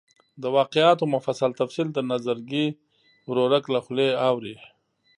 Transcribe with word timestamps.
د 0.41 0.43
واقعاتو 0.57 1.03
مفصل 1.15 1.51
تفصیل 1.61 1.87
د 1.93 1.99
نظرګي 2.11 2.67
ورورک 3.29 3.63
له 3.73 3.79
خولې 3.85 4.09
اوري. 4.29 4.55